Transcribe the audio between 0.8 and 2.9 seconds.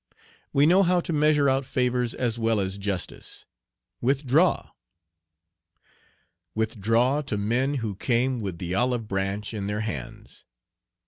how to measure out favors as well as